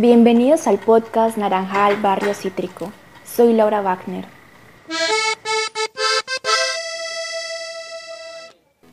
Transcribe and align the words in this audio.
Bienvenidos 0.00 0.66
al 0.66 0.78
podcast 0.78 1.36
Naranjal 1.36 2.00
Barrio 2.00 2.32
Cítrico. 2.32 2.90
Soy 3.22 3.52
Laura 3.52 3.82
Wagner. 3.82 4.24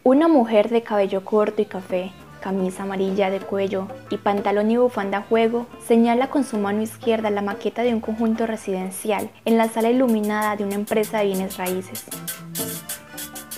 Una 0.03 0.27
mujer 0.27 0.67
de 0.67 0.83
cabello 0.83 1.23
corto 1.23 1.61
y 1.61 1.65
café, 1.65 2.11
camisa 2.41 2.83
amarilla 2.83 3.29
de 3.29 3.39
cuello 3.39 3.87
y 4.09 4.17
pantalón 4.17 4.69
y 4.69 4.75
bufanda 4.75 5.19
a 5.19 5.21
juego, 5.21 5.65
señala 5.87 6.29
con 6.29 6.43
su 6.43 6.57
mano 6.57 6.81
izquierda 6.81 7.29
la 7.29 7.41
maqueta 7.41 7.83
de 7.83 7.93
un 7.93 8.01
conjunto 8.01 8.45
residencial 8.45 9.29
en 9.45 9.57
la 9.57 9.69
sala 9.69 9.89
iluminada 9.89 10.57
de 10.57 10.65
una 10.65 10.75
empresa 10.75 11.19
de 11.19 11.27
bienes 11.27 11.55
raíces. 11.55 12.03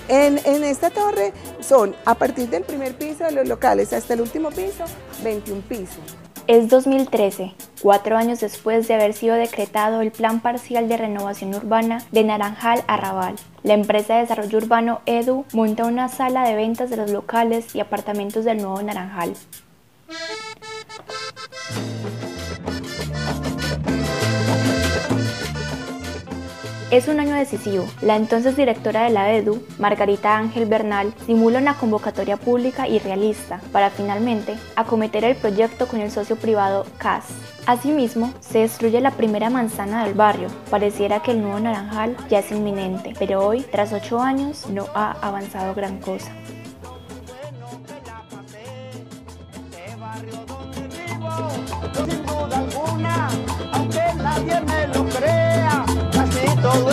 En, 0.07 0.37
en, 0.45 0.63
esta 0.63 0.91
torre 0.91 1.33
son, 1.61 1.95
a 2.05 2.13
partir 2.13 2.47
del 2.49 2.61
primer 2.61 2.93
piso 2.93 3.23
de 3.23 3.31
los 3.31 3.47
locales 3.47 3.91
hasta 3.91 4.13
el 4.13 4.21
último 4.21 4.49
piso, 4.51 4.85
21 5.23 5.61
pisos. 5.61 6.18
Es 6.49 6.67
2013, 6.67 7.53
cuatro 7.79 8.17
años 8.17 8.39
después 8.39 8.87
de 8.87 8.95
haber 8.95 9.13
sido 9.13 9.35
decretado 9.35 10.01
el 10.01 10.09
Plan 10.09 10.39
Parcial 10.39 10.89
de 10.89 10.97
Renovación 10.97 11.53
Urbana 11.53 12.01
de 12.11 12.23
Naranjal 12.23 12.83
Arrabal. 12.87 13.35
La 13.61 13.75
empresa 13.75 14.15
de 14.15 14.21
desarrollo 14.21 14.57
urbano 14.57 15.01
EDU 15.05 15.45
monta 15.53 15.85
una 15.85 16.09
sala 16.09 16.43
de 16.49 16.55
ventas 16.55 16.89
de 16.89 16.97
los 16.97 17.11
locales 17.11 17.75
y 17.75 17.81
apartamentos 17.81 18.45
del 18.45 18.57
nuevo 18.57 18.81
Naranjal. 18.81 19.35
Es 26.91 27.07
un 27.07 27.19
año 27.19 27.35
decisivo. 27.35 27.85
La 28.01 28.15
entonces 28.15 28.57
directora 28.57 29.03
de 29.03 29.11
la 29.11 29.31
EDU, 29.31 29.61
Margarita 29.77 30.35
Ángel 30.35 30.65
Bernal, 30.65 31.13
simula 31.27 31.59
una 31.59 31.75
convocatoria 31.75 32.35
pública 32.35 32.87
y 32.87 32.97
realista 32.97 33.61
para 33.71 33.91
finalmente 33.91 34.55
acometer 34.75 35.23
el 35.23 35.35
proyecto 35.35 35.87
con 35.87 36.01
el 36.01 36.09
socio 36.09 36.35
privado 36.35 36.87
CAS. 36.97 37.25
Asimismo, 37.67 38.33
se 38.39 38.59
destruye 38.59 39.01
la 39.01 39.11
primera 39.11 39.51
manzana 39.51 40.03
del 40.03 40.15
barrio. 40.15 40.47
Pareciera 40.71 41.21
que 41.21 41.29
el 41.29 41.43
nuevo 41.43 41.59
naranjal 41.59 42.17
ya 42.27 42.39
es 42.39 42.51
inminente, 42.51 43.13
pero 43.19 43.45
hoy, 43.45 43.61
tras 43.71 43.93
ocho 43.93 44.19
años, 44.19 44.65
no 44.67 44.87
ha 44.95 45.11
avanzado 45.21 45.75
gran 45.75 45.99
cosa. 45.99 46.31
Y 56.79 56.87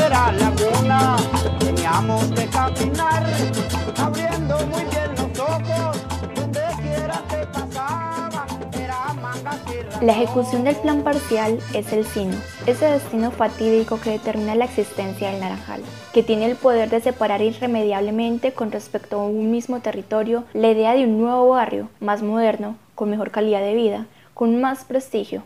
La 10.05 10.13
ejecución 10.13 10.65
del 10.65 10.77
plan 10.77 11.03
parcial 11.03 11.59
es 11.73 11.93
el 11.93 12.05
sino, 12.05 12.35
ese 12.67 12.85
destino 12.85 13.31
fatídico 13.31 13.99
que 13.99 14.11
determina 14.11 14.55
la 14.55 14.67
existencia 14.67 15.31
del 15.31 15.41
Naranjal, 15.41 15.81
que 16.13 16.23
tiene 16.23 16.47
el 16.47 16.57
poder 16.57 16.91
de 16.91 17.01
separar 17.01 17.41
irremediablemente 17.41 18.53
con 18.53 18.71
respecto 18.71 19.19
a 19.21 19.27
un 19.27 19.51
mismo 19.51 19.81
territorio 19.81 20.45
la 20.53 20.71
idea 20.71 20.95
de 20.95 21.05
un 21.05 21.19
nuevo 21.19 21.49
barrio, 21.49 21.89
más 22.01 22.23
moderno, 22.23 22.77
con 22.95 23.09
mejor 23.11 23.31
calidad 23.31 23.61
de 23.61 23.75
vida, 23.75 24.07
con 24.35 24.61
más 24.61 24.85
prestigio, 24.85 25.45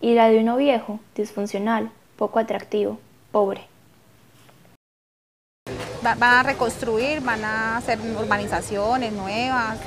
y 0.00 0.14
la 0.14 0.28
de 0.28 0.40
uno 0.40 0.56
viejo, 0.56 0.98
disfuncional, 1.14 1.90
poco 2.16 2.40
atractivo, 2.40 2.98
pobre. 3.30 3.73
Van 6.04 6.22
a 6.22 6.42
reconstruir, 6.42 7.20
van 7.22 7.44
a 7.44 7.78
hacer 7.78 7.98
urbanizaciones 8.00 9.12
nuevas, 9.12 9.78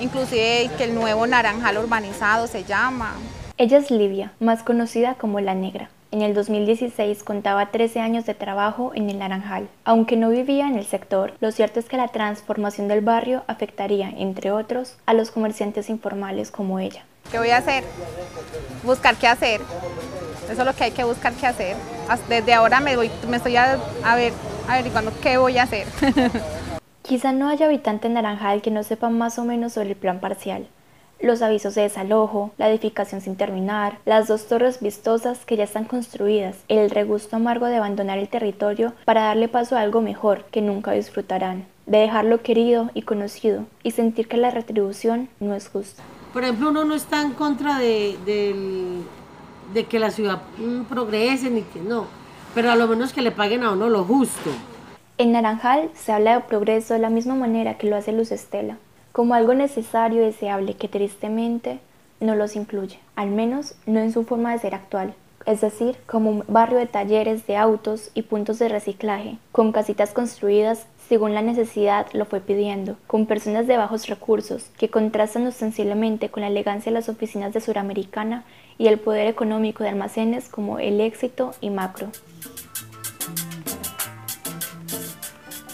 inclusive 0.00 0.70
que 0.76 0.84
el 0.84 0.94
nuevo 0.94 1.26
Naranjal 1.26 1.78
urbanizado 1.78 2.46
se 2.48 2.64
llama. 2.64 3.14
Ella 3.58 3.78
es 3.78 3.90
Livia, 3.90 4.32
más 4.40 4.62
conocida 4.62 5.14
como 5.14 5.38
La 5.40 5.54
Negra. 5.54 5.88
En 6.10 6.20
el 6.20 6.34
2016 6.34 7.22
contaba 7.22 7.70
13 7.70 8.00
años 8.00 8.26
de 8.26 8.34
trabajo 8.34 8.92
en 8.94 9.08
el 9.08 9.18
Naranjal. 9.18 9.68
Aunque 9.84 10.16
no 10.16 10.28
vivía 10.28 10.66
en 10.66 10.76
el 10.76 10.84
sector, 10.84 11.32
lo 11.40 11.52
cierto 11.52 11.80
es 11.80 11.86
que 11.86 11.96
la 11.96 12.08
transformación 12.08 12.88
del 12.88 13.00
barrio 13.00 13.44
afectaría, 13.46 14.10
entre 14.10 14.50
otros, 14.50 14.96
a 15.06 15.14
los 15.14 15.30
comerciantes 15.30 15.88
informales 15.88 16.50
como 16.50 16.80
ella. 16.80 17.04
¿Qué 17.30 17.38
voy 17.38 17.50
a 17.50 17.58
hacer? 17.58 17.84
Buscar 18.82 19.16
qué 19.16 19.26
hacer. 19.26 19.62
Eso 20.50 20.60
es 20.60 20.66
lo 20.66 20.74
que 20.74 20.84
hay 20.84 20.90
que 20.90 21.04
buscar 21.04 21.32
qué 21.32 21.46
hacer. 21.46 21.76
Desde 22.28 22.52
ahora 22.52 22.80
me, 22.80 22.96
voy, 22.96 23.10
me 23.28 23.38
estoy 23.38 23.56
a, 23.56 23.78
a 24.04 24.16
ver, 24.16 24.34
averiguando 24.68 25.12
qué 25.22 25.38
voy 25.38 25.58
a 25.58 25.64
hacer. 25.64 25.86
Quizá 27.02 27.32
no 27.32 27.48
haya 27.48 27.66
habitante 27.66 28.06
en 28.06 28.14
Naranjal 28.14 28.62
que 28.62 28.70
no 28.70 28.82
sepa 28.82 29.10
más 29.10 29.38
o 29.38 29.44
menos 29.44 29.72
sobre 29.72 29.90
el 29.90 29.96
plan 29.96 30.20
parcial. 30.20 30.68
Los 31.20 31.42
avisos 31.42 31.74
de 31.74 31.82
desalojo, 31.82 32.52
la 32.58 32.68
edificación 32.68 33.20
sin 33.20 33.36
terminar, 33.36 33.98
las 34.04 34.26
dos 34.26 34.46
torres 34.46 34.80
vistosas 34.80 35.44
que 35.44 35.56
ya 35.56 35.64
están 35.64 35.84
construidas, 35.84 36.56
el 36.68 36.90
regusto 36.90 37.36
amargo 37.36 37.66
de 37.66 37.76
abandonar 37.76 38.18
el 38.18 38.28
territorio 38.28 38.92
para 39.04 39.22
darle 39.22 39.48
paso 39.48 39.76
a 39.76 39.80
algo 39.80 40.00
mejor 40.00 40.44
que 40.50 40.62
nunca 40.62 40.92
disfrutarán, 40.92 41.66
de 41.86 41.98
dejarlo 41.98 42.42
querido 42.42 42.90
y 42.94 43.02
conocido 43.02 43.66
y 43.82 43.92
sentir 43.92 44.26
que 44.26 44.36
la 44.36 44.50
retribución 44.50 45.28
no 45.38 45.54
es 45.54 45.68
justa. 45.68 46.02
Por 46.32 46.42
ejemplo, 46.42 46.70
uno 46.70 46.84
no 46.84 46.94
está 46.94 47.20
en 47.22 47.34
contra 47.34 47.78
de, 47.78 48.16
de 49.74 49.84
que 49.84 49.98
la 49.98 50.10
ciudad 50.10 50.42
progrese 50.88 51.50
ni 51.50 51.62
que 51.62 51.80
no, 51.80 52.06
pero 52.54 52.70
a 52.70 52.76
lo 52.76 52.86
menos 52.88 53.12
que 53.12 53.22
le 53.22 53.30
paguen 53.30 53.62
a 53.62 53.72
uno 53.72 53.88
lo 53.88 54.04
justo. 54.04 54.50
En 55.18 55.32
Naranjal 55.32 55.90
se 55.94 56.12
habla 56.12 56.34
de 56.34 56.40
progreso 56.40 56.94
de 56.94 57.00
la 57.00 57.10
misma 57.10 57.34
manera 57.34 57.78
que 57.78 57.88
lo 57.88 57.96
hace 57.96 58.12
Luz 58.12 58.32
Estela, 58.32 58.76
como 59.12 59.34
algo 59.34 59.54
necesario 59.54 60.22
y 60.22 60.24
deseable 60.24 60.74
que 60.74 60.88
tristemente 60.88 61.80
no 62.20 62.34
los 62.34 62.56
incluye, 62.56 62.98
al 63.16 63.30
menos 63.30 63.74
no 63.86 64.00
en 64.00 64.12
su 64.12 64.24
forma 64.24 64.52
de 64.52 64.58
ser 64.58 64.74
actual, 64.74 65.14
es 65.46 65.60
decir, 65.60 65.96
como 66.06 66.30
un 66.30 66.44
barrio 66.48 66.78
de 66.78 66.86
talleres 66.86 67.46
de 67.46 67.56
autos 67.56 68.10
y 68.14 68.22
puntos 68.22 68.58
de 68.58 68.68
reciclaje, 68.68 69.38
con 69.52 69.72
casitas 69.72 70.12
construidas 70.12 70.86
según 71.08 71.34
la 71.34 71.42
necesidad 71.42 72.06
lo 72.14 72.24
fue 72.24 72.40
pidiendo, 72.40 72.96
con 73.06 73.26
personas 73.26 73.66
de 73.66 73.76
bajos 73.76 74.06
recursos 74.06 74.70
que 74.78 74.88
contrastan 74.88 75.46
ostensiblemente 75.46 76.30
con 76.30 76.40
la 76.40 76.46
elegancia 76.46 76.90
de 76.90 76.98
las 76.98 77.08
oficinas 77.08 77.52
de 77.52 77.60
Suramericana 77.60 78.44
y 78.78 78.86
el 78.86 78.98
poder 78.98 79.26
económico 79.26 79.82
de 79.82 79.90
almacenes 79.90 80.48
como 80.48 80.78
el 80.78 81.00
éxito 81.00 81.52
y 81.60 81.70
macro. 81.70 82.08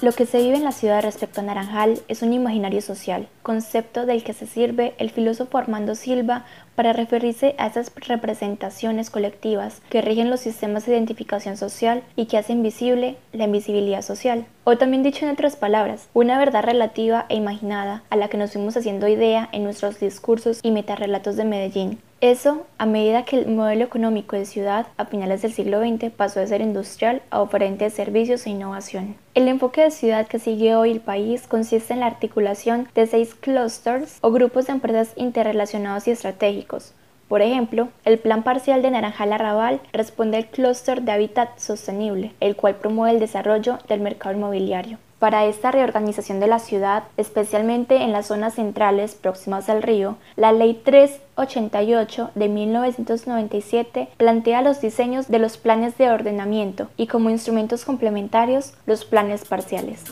Lo 0.01 0.13
que 0.13 0.27
se 0.27 0.39
vive 0.39 0.57
en 0.57 0.63
la 0.63 0.71
ciudad 0.71 1.03
respecto 1.03 1.41
a 1.41 1.43
Naranjal 1.43 1.99
es 2.07 2.23
un 2.23 2.33
imaginario 2.33 2.81
social, 2.83 3.27
concepto 3.43 4.07
del 4.07 4.23
que 4.23 4.33
se 4.33 4.47
sirve 4.47 4.95
el 4.99 5.11
filósofo 5.11 5.59
Armando 5.59 5.97
Silva 5.97 6.45
para 6.77 6.93
referirse 6.93 7.57
a 7.59 7.67
esas 7.67 7.91
representaciones 8.07 9.11
colectivas 9.11 9.83
que 9.91 10.01
rigen 10.01 10.31
los 10.31 10.39
sistemas 10.39 10.87
de 10.87 10.93
identificación 10.93 11.57
social 11.57 12.05
y 12.15 12.27
que 12.27 12.39
hacen 12.39 12.63
visible 12.63 13.17
la 13.33 13.47
invisibilidad 13.47 14.03
social. 14.03 14.47
O 14.63 14.79
también 14.79 15.03
dicho 15.03 15.25
en 15.25 15.33
otras 15.33 15.57
palabras, 15.57 16.09
una 16.15 16.39
verdad 16.39 16.63
relativa 16.63 17.27
e 17.29 17.35
imaginada 17.35 18.05
a 18.09 18.15
la 18.15 18.29
que 18.29 18.37
nos 18.37 18.53
fuimos 18.53 18.77
haciendo 18.77 19.09
idea 19.09 19.49
en 19.51 19.65
nuestros 19.65 19.99
discursos 19.99 20.61
y 20.63 20.71
metarrelatos 20.71 21.35
de 21.35 21.45
Medellín, 21.45 21.99
eso 22.21 22.67
a 22.79 22.87
medida 22.87 23.25
que 23.25 23.39
el 23.39 23.47
modelo 23.47 23.85
económico 23.85 24.35
de 24.35 24.45
ciudad 24.45 24.89
a 24.97 25.05
finales 25.05 25.43
del 25.43 25.53
siglo 25.53 25.81
XX 25.81 26.11
pasó 26.11 26.41
de 26.41 26.49
ser 26.49 26.61
industrial 26.61 27.23
a 27.31 27.41
oferente 27.41 27.85
de 27.85 27.91
servicios 27.91 28.45
e 28.47 28.51
innovación. 28.51 29.15
El 29.35 29.47
enfoque 29.47 29.83
de 29.83 29.93
ciudad 29.93 30.27
que 30.27 30.41
sigue 30.41 30.75
hoy 30.75 30.91
el 30.91 31.01
país 31.01 31.47
consiste 31.47 31.95
en 31.95 32.01
la 32.01 32.07
articulación 32.07 32.89
de 32.95 33.07
seis 33.07 33.37
clusters 33.37 34.19
o 34.21 34.33
grupos 34.33 34.67
de 34.67 34.73
empresas 34.73 35.13
interrelacionados 35.15 36.09
y 36.09 36.11
estratégicos. 36.11 36.93
Por 37.29 37.43
ejemplo, 37.43 37.89
el 38.05 38.19
Plan 38.19 38.43
Parcial 38.43 38.83
de 38.83 38.91
Naranjal 38.91 39.33
Arrabal 39.33 39.81
responde 39.93 40.39
al 40.39 40.47
clúster 40.47 41.03
de 41.03 41.13
hábitat 41.13 41.59
sostenible, 41.59 42.33
el 42.41 42.57
cual 42.57 42.77
promueve 42.77 43.15
el 43.15 43.21
desarrollo 43.21 43.79
del 43.87 44.01
mercado 44.01 44.35
inmobiliario. 44.35 44.99
Para 45.19 45.47
esta 45.47 45.73
reorganización 45.73 46.39
de 46.39 46.47
la 46.47 46.61
ciudad, 46.61 47.03
especialmente 47.17 48.03
en 48.03 48.13
las 48.13 48.27
zonas 48.27 48.55
centrales 48.55 49.17
próximas 49.17 49.69
al 49.69 49.83
río, 49.83 50.17
la 50.37 50.53
Ley 50.53 50.81
388 50.85 52.31
de 52.37 52.49
1997 52.49 54.09
plantea 54.17 54.63
los 54.63 54.81
diseños 54.81 55.27
de 55.27 55.41
los 55.41 55.57
planes 55.57 55.99
de 55.99 56.11
ordenamiento 56.11 56.89
y 56.97 57.09
como 57.09 57.31
instrumentos 57.31 57.85
complementarios 57.85 58.75
los 58.87 59.05
planes 59.05 59.45
parciales. 59.45 60.05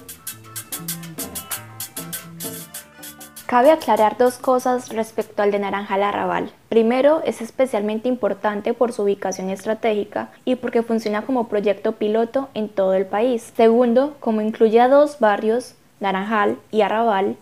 Cabe 3.57 3.71
aclarar 3.71 4.19
dos 4.19 4.37
cosas 4.37 4.91
respecto 4.91 5.43
al 5.43 5.51
de 5.51 5.59
Naranjal 5.59 6.03
Arrabal. 6.03 6.53
Primero, 6.69 7.23
es 7.25 7.41
especialmente 7.41 8.07
importante 8.07 8.75
por 8.75 8.93
su 8.93 9.05
ubicación 9.05 9.49
estratégica 9.49 10.29
y 10.45 10.57
porque 10.57 10.83
funciona 10.83 11.23
como 11.23 11.49
proyecto 11.49 11.93
piloto 11.93 12.51
en 12.53 12.69
todo 12.69 12.93
el 12.93 13.07
país. 13.07 13.55
Segundo, 13.57 14.15
como 14.21 14.43
incluye 14.43 14.79
a 14.79 14.89
dos 14.89 15.21
barrios, 15.21 15.75
Naranjal 16.01 16.59
y 16.71 16.83
Arrabal, 16.83 17.39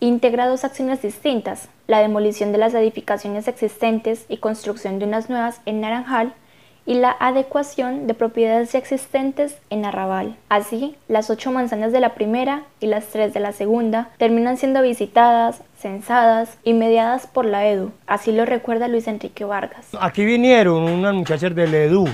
integra 0.00 0.48
dos 0.48 0.64
acciones 0.64 1.02
distintas, 1.02 1.68
la 1.86 1.98
demolición 1.98 2.52
de 2.52 2.58
las 2.58 2.72
edificaciones 2.72 3.46
existentes 3.46 4.24
y 4.30 4.38
construcción 4.38 4.98
de 4.98 5.04
unas 5.04 5.28
nuevas 5.28 5.60
en 5.66 5.82
Naranjal 5.82 6.32
y 6.90 6.94
la 6.94 7.16
adecuación 7.20 8.08
de 8.08 8.14
propiedades 8.14 8.72
ya 8.72 8.80
existentes 8.80 9.56
en 9.70 9.84
Arrabal. 9.84 10.34
Así, 10.48 10.96
las 11.06 11.30
ocho 11.30 11.52
manzanas 11.52 11.92
de 11.92 12.00
la 12.00 12.14
primera 12.14 12.64
y 12.80 12.86
las 12.86 13.06
tres 13.06 13.32
de 13.32 13.38
la 13.38 13.52
segunda 13.52 14.08
terminan 14.18 14.56
siendo 14.56 14.82
visitadas, 14.82 15.62
censadas 15.78 16.58
y 16.64 16.72
mediadas 16.72 17.28
por 17.28 17.44
la 17.44 17.64
EDU. 17.68 17.92
Así 18.08 18.32
lo 18.32 18.44
recuerda 18.44 18.88
Luis 18.88 19.06
Enrique 19.06 19.44
Vargas. 19.44 19.86
Aquí 20.00 20.24
vinieron 20.24 20.82
unas 20.82 21.14
muchachas 21.14 21.54
del 21.54 21.72
EDU 21.72 22.08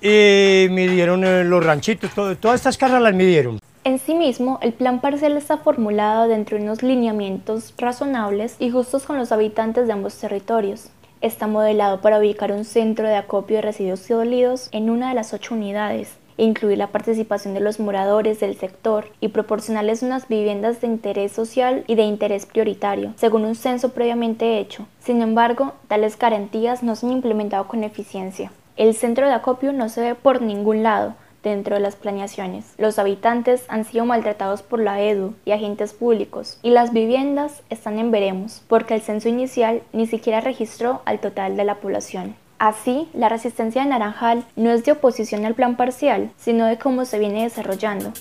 y 0.00 0.66
midieron 0.70 1.22
eh, 1.24 1.44
los 1.44 1.64
ranchitos, 1.64 2.10
todas 2.40 2.56
estas 2.56 2.76
casas 2.76 3.00
las 3.00 3.14
midieron. 3.14 3.60
En 3.84 4.00
sí 4.00 4.16
mismo, 4.16 4.58
el 4.60 4.72
plan 4.72 5.00
parcial 5.00 5.36
está 5.36 5.56
formulado 5.56 6.26
dentro 6.26 6.58
de 6.58 6.64
unos 6.64 6.82
lineamientos 6.82 7.72
razonables 7.78 8.56
y 8.58 8.70
justos 8.70 9.04
con 9.04 9.18
los 9.18 9.30
habitantes 9.30 9.86
de 9.86 9.92
ambos 9.92 10.18
territorios. 10.18 10.90
Está 11.20 11.48
modelado 11.48 12.00
para 12.00 12.20
ubicar 12.20 12.52
un 12.52 12.64
centro 12.64 13.08
de 13.08 13.16
acopio 13.16 13.56
de 13.56 13.62
residuos 13.62 13.98
sólidos 13.98 14.68
en 14.70 14.88
una 14.88 15.08
de 15.08 15.16
las 15.16 15.34
ocho 15.34 15.54
unidades, 15.54 16.16
e 16.36 16.44
incluir 16.44 16.78
la 16.78 16.86
participación 16.86 17.54
de 17.54 17.60
los 17.60 17.80
moradores 17.80 18.38
del 18.38 18.56
sector 18.56 19.10
y 19.20 19.28
proporcionarles 19.28 20.04
unas 20.04 20.28
viviendas 20.28 20.80
de 20.80 20.86
interés 20.86 21.32
social 21.32 21.82
y 21.88 21.96
de 21.96 22.04
interés 22.04 22.46
prioritario, 22.46 23.14
según 23.16 23.44
un 23.44 23.56
censo 23.56 23.88
previamente 23.88 24.60
hecho. 24.60 24.86
Sin 25.00 25.20
embargo, 25.20 25.72
tales 25.88 26.16
garantías 26.16 26.84
no 26.84 26.94
se 26.94 27.06
han 27.06 27.12
implementado 27.12 27.66
con 27.66 27.82
eficiencia. 27.82 28.52
El 28.76 28.94
centro 28.94 29.26
de 29.26 29.32
acopio 29.32 29.72
no 29.72 29.88
se 29.88 30.00
ve 30.02 30.14
por 30.14 30.40
ningún 30.40 30.84
lado, 30.84 31.16
dentro 31.42 31.74
de 31.74 31.80
las 31.80 31.96
planeaciones. 31.96 32.74
Los 32.78 32.98
habitantes 32.98 33.64
han 33.68 33.84
sido 33.84 34.04
maltratados 34.04 34.62
por 34.62 34.80
la 34.80 35.00
EDU 35.00 35.34
y 35.44 35.52
agentes 35.52 35.92
públicos 35.92 36.58
y 36.62 36.70
las 36.70 36.92
viviendas 36.92 37.62
están 37.70 37.98
en 37.98 38.10
veremos 38.10 38.62
porque 38.68 38.94
el 38.94 39.02
censo 39.02 39.28
inicial 39.28 39.82
ni 39.92 40.06
siquiera 40.06 40.40
registró 40.40 41.02
al 41.04 41.20
total 41.20 41.56
de 41.56 41.64
la 41.64 41.76
población. 41.76 42.36
Así, 42.58 43.08
la 43.12 43.28
resistencia 43.28 43.82
de 43.82 43.88
Naranjal 43.88 44.44
no 44.56 44.70
es 44.70 44.84
de 44.84 44.92
oposición 44.92 45.44
al 45.44 45.54
plan 45.54 45.76
parcial, 45.76 46.32
sino 46.36 46.66
de 46.66 46.76
cómo 46.76 47.04
se 47.04 47.20
viene 47.20 47.44
desarrollando. 47.44 48.12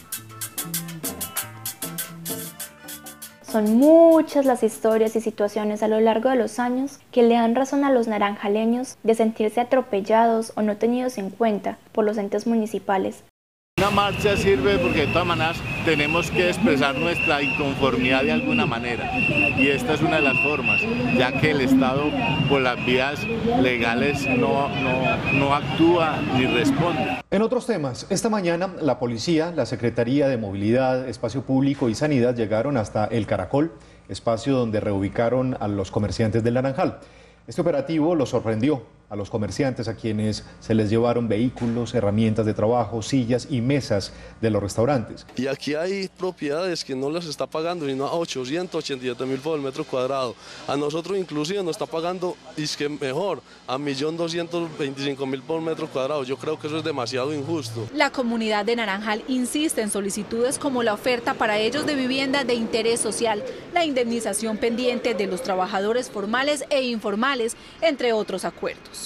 Son 3.57 3.75
muchas 3.75 4.45
las 4.45 4.61
historias 4.61 5.15
y 5.15 5.19
situaciones 5.19 5.81
a 5.81 5.87
lo 5.87 5.99
largo 5.99 6.29
de 6.29 6.35
los 6.35 6.59
años 6.59 6.99
que 7.11 7.23
le 7.23 7.33
dan 7.33 7.55
razón 7.55 7.83
a 7.83 7.91
los 7.91 8.07
naranjaleños 8.07 8.97
de 9.01 9.15
sentirse 9.15 9.59
atropellados 9.59 10.53
o 10.55 10.61
no 10.61 10.77
tenidos 10.77 11.17
en 11.17 11.31
cuenta 11.31 11.79
por 11.91 12.05
los 12.05 12.19
entes 12.19 12.45
municipales 12.45 13.23
una 13.77 13.91
marcha 13.91 14.35
sirve 14.35 14.79
porque 14.79 15.01
de 15.01 15.07
todas 15.07 15.27
maneras 15.27 15.57
tenemos 15.85 16.31
que 16.31 16.49
expresar 16.49 16.97
nuestra 16.97 17.43
inconformidad 17.43 18.23
de 18.23 18.31
alguna 18.31 18.65
manera 18.65 19.11
y 19.55 19.67
esta 19.67 19.93
es 19.93 20.01
una 20.01 20.15
de 20.15 20.23
las 20.23 20.37
formas, 20.39 20.81
ya 21.15 21.39
que 21.39 21.51
el 21.51 21.61
Estado 21.61 22.05
por 22.49 22.61
las 22.61 22.83
vías 22.87 23.19
legales 23.61 24.27
no, 24.27 24.67
no, 24.69 25.33
no 25.33 25.53
actúa 25.53 26.19
ni 26.35 26.47
responde. 26.47 27.21
En 27.29 27.41
otros 27.43 27.67
temas, 27.67 28.07
esta 28.09 28.29
mañana 28.29 28.73
la 28.81 28.97
policía, 28.97 29.53
la 29.55 29.67
Secretaría 29.67 30.27
de 30.27 30.37
Movilidad, 30.37 31.07
Espacio 31.07 31.43
Público 31.43 31.87
y 31.87 31.93
Sanidad 31.93 32.35
llegaron 32.35 32.77
hasta 32.77 33.05
El 33.05 33.27
Caracol, 33.27 33.71
espacio 34.09 34.57
donde 34.57 34.79
reubicaron 34.79 35.55
a 35.59 35.67
los 35.67 35.91
comerciantes 35.91 36.43
del 36.43 36.55
Naranjal. 36.55 36.97
Este 37.45 37.61
operativo 37.61 38.15
los 38.15 38.29
sorprendió 38.29 38.96
a 39.09 39.15
los 39.15 39.29
comerciantes 39.29 39.87
a 39.87 39.95
quienes 39.95 40.43
se 40.59 40.75
les 40.75 40.89
llevaron 40.89 41.27
vehículos, 41.27 41.93
herramientas 41.93 42.45
de 42.45 42.53
trabajo, 42.53 43.01
sillas 43.01 43.47
y 43.49 43.61
mesas 43.61 44.11
de 44.41 44.49
los 44.49 44.61
restaurantes. 44.61 45.25
Y 45.35 45.47
aquí 45.47 45.75
hay 45.75 46.09
propiedades 46.17 46.83
que 46.83 46.95
no 46.95 47.09
les 47.09 47.25
está 47.25 47.45
pagando 47.47 47.87
sino 47.87 48.05
a 48.05 48.13
887 48.13 49.25
mil 49.25 49.39
por 49.39 49.57
el 49.57 49.63
metro 49.63 49.83
cuadrado. 49.83 50.35
A 50.67 50.75
nosotros 50.75 51.17
inclusive 51.17 51.63
nos 51.63 51.71
está 51.71 51.85
pagando, 51.85 52.35
y 52.55 52.63
es 52.63 52.75
que 52.75 52.89
mejor, 52.89 53.41
a 53.67 53.77
1.225.000 53.77 55.41
por 55.41 55.61
metro 55.61 55.87
cuadrado. 55.87 56.23
Yo 56.23 56.37
creo 56.37 56.59
que 56.59 56.67
eso 56.67 56.77
es 56.77 56.83
demasiado 56.83 57.33
injusto. 57.33 57.87
La 57.93 58.11
comunidad 58.11 58.65
de 58.65 58.75
Naranjal 58.75 59.23
insiste 59.27 59.81
en 59.81 59.89
solicitudes 59.89 60.59
como 60.59 60.83
la 60.83 60.93
oferta 60.93 61.33
para 61.33 61.57
ellos 61.57 61.85
de 61.85 61.95
vivienda 61.95 62.43
de 62.43 62.53
interés 62.55 62.99
social, 62.99 63.43
la 63.73 63.85
indemnización 63.85 64.57
pendiente 64.57 65.13
de 65.13 65.27
los 65.27 65.41
trabajadores 65.41 66.09
formales 66.09 66.65
e 66.69 66.83
informales, 66.83 67.55
entre 67.81 68.13
otros 68.13 68.45
acuerdos. 68.45 68.96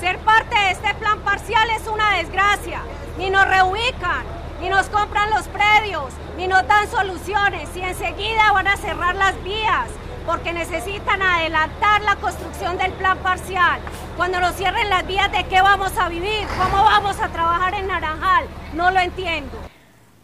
Ser 0.00 0.18
parte 0.20 0.58
de 0.58 0.70
este 0.70 0.94
plan 0.94 1.20
parcial 1.20 1.68
es 1.70 1.86
una 1.86 2.16
desgracia. 2.16 2.80
Ni 3.18 3.30
nos 3.30 3.46
reubican, 3.46 4.24
ni 4.60 4.68
nos 4.68 4.86
compran 4.88 5.30
los 5.30 5.46
predios, 5.48 6.12
ni 6.36 6.46
nos 6.46 6.66
dan 6.66 6.90
soluciones 6.90 7.68
y 7.76 7.82
enseguida 7.82 8.52
van 8.52 8.66
a 8.66 8.76
cerrar 8.76 9.14
las 9.14 9.42
vías 9.44 9.88
porque 10.26 10.52
necesitan 10.52 11.22
adelantar 11.22 12.02
la 12.02 12.16
construcción 12.16 12.78
del 12.78 12.92
plan 12.92 13.18
parcial. 13.18 13.80
Cuando 14.16 14.40
nos 14.40 14.54
cierren 14.56 14.88
las 14.90 15.06
vías, 15.06 15.30
¿de 15.32 15.44
qué 15.44 15.60
vamos 15.60 15.96
a 15.98 16.08
vivir? 16.08 16.46
¿Cómo 16.58 16.84
vamos 16.84 17.18
a 17.20 17.28
trabajar 17.28 17.74
en 17.74 17.88
Naranjal? 17.88 18.46
No 18.74 18.90
lo 18.90 19.00
entiendo. 19.00 19.69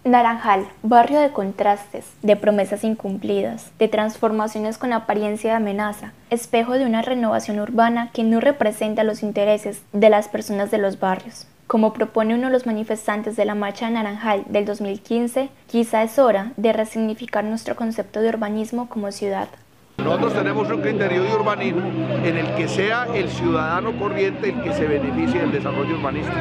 Naranjal, 0.07 0.69
barrio 0.85 1.19
de 1.19 1.33
contrastes, 1.33 2.07
de 2.23 2.37
promesas 2.37 2.85
incumplidas, 2.85 3.73
de 3.81 3.89
transformaciones 3.89 4.79
con 4.79 4.93
apariencia 4.93 5.51
de 5.51 5.57
amenaza, 5.57 6.13
espejo 6.31 6.75
de 6.75 6.87
una 6.87 7.03
renovación 7.03 7.59
urbana 7.59 8.11
que 8.13 8.23
no 8.23 8.39
representa 8.39 9.03
los 9.03 9.25
intereses 9.25 9.83
de 9.93 10.09
las 10.09 10.29
personas 10.29 10.71
de 10.71 10.79
los 10.79 11.01
barrios. 11.01 11.49
Como 11.67 11.93
propone 11.93 12.37
uno 12.37 12.47
de 12.47 12.53
los 12.53 12.67
manifestantes 12.67 13.35
de 13.35 13.47
la 13.47 13.57
Marcha 13.57 13.87
de 13.87 13.95
Naranjal 13.95 14.45
del 14.47 14.65
2015, 14.65 15.49
quizá 15.67 16.05
es 16.05 16.21
hora 16.21 16.53
de 16.57 16.73
resignificar 16.73 17.43
nuestro 17.43 17.75
concepto 17.75 18.21
de 18.21 18.29
urbanismo 18.29 18.89
como 18.89 19.11
ciudad. 19.11 19.49
Nosotros 19.99 20.35
tenemos 20.35 20.71
un 20.71 20.81
criterio 20.83 21.25
de 21.25 21.35
urbanismo 21.35 21.83
en 22.25 22.37
el 22.37 22.55
que 22.55 22.69
sea 22.69 23.09
el 23.15 23.29
ciudadano 23.29 23.99
corriente 23.99 24.51
el 24.51 24.63
que 24.63 24.73
se 24.73 24.87
beneficie 24.87 25.41
del 25.41 25.53
desarrollo 25.53 25.97
urbanístico 25.97 26.37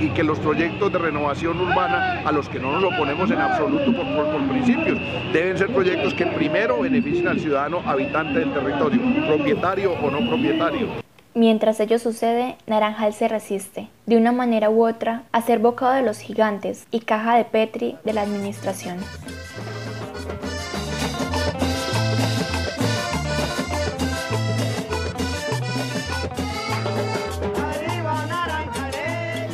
y, 0.00 0.10
que 0.10 0.22
los 0.22 0.38
proyectos 0.38 0.92
de 0.92 0.98
renovación 0.98 1.60
urbana 1.60 2.22
a 2.24 2.32
los 2.32 2.48
que 2.48 2.58
no 2.58 2.72
nos 2.72 2.92
oponemos 2.92 3.30
en 3.30 3.40
absoluto 3.40 3.94
por, 3.94 4.32
por, 4.32 4.48
principios 4.48 4.98
deben 5.32 5.56
ser 5.56 5.68
proyectos 5.68 6.14
que 6.14 6.26
primero 6.26 6.80
beneficien 6.80 7.28
al 7.28 7.40
ciudadano 7.40 7.80
habitante 7.86 8.40
del 8.40 8.52
territorio, 8.52 9.00
propietario 9.26 9.92
o 9.92 10.10
no 10.10 10.28
propietario. 10.28 10.88
Mientras 11.34 11.78
ello 11.80 11.98
sucede, 11.98 12.56
Naranjal 12.66 13.14
se 13.14 13.28
resiste, 13.28 13.88
de 14.06 14.16
una 14.16 14.32
manera 14.32 14.68
u 14.68 14.84
otra, 14.84 15.22
a 15.32 15.40
ser 15.42 15.60
bocado 15.60 15.92
de 15.92 16.02
los 16.02 16.18
gigantes 16.18 16.86
y 16.90 17.00
caja 17.00 17.36
de 17.36 17.44
Petri 17.44 17.96
de 18.04 18.12
la 18.12 18.22
administración. 18.22 18.98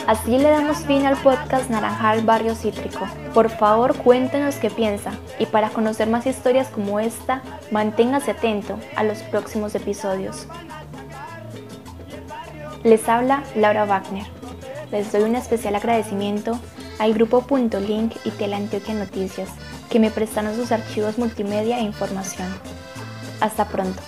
Así 0.07 0.39
le 0.39 0.51
damos 0.51 0.79
fin 0.79 1.05
al 1.05 1.17
podcast 1.17 1.69
Naranjal 1.69 2.23
Barrio 2.25 2.55
Cítrico. 2.55 3.09
Por 3.35 3.51
favor, 3.51 3.97
cuéntenos 3.97 4.55
qué 4.55 4.71
piensa 4.71 5.11
y 5.41 5.47
para 5.47 5.71
conocer 5.71 6.09
más 6.09 6.27
historias 6.27 6.69
como 6.69 7.01
esta, 7.01 7.43
manténgase 7.73 8.31
atento 8.31 8.79
a 8.95 9.03
los 9.03 9.19
próximos 9.23 9.75
episodios. 9.75 10.47
Les 12.85 13.09
habla 13.09 13.43
Laura 13.57 13.85
Wagner. 13.85 14.27
Les 14.93 15.11
doy 15.11 15.23
un 15.23 15.35
especial 15.35 15.75
agradecimiento 15.75 16.57
al 17.01 17.13
grupo 17.13 17.43
Punto 17.43 17.81
Link 17.81 18.15
y 18.25 18.31
Teleantioquia 18.31 18.95
Noticias, 18.95 19.49
que 19.91 19.99
me 19.99 20.13
prestaron 20.13 20.55
sus 20.55 20.71
archivos 20.71 21.19
multimedia 21.19 21.79
e 21.79 21.83
información. 21.83 22.47
Hasta 23.41 23.67
pronto. 23.67 24.01